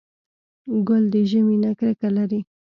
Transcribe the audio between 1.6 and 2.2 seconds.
نه کرکه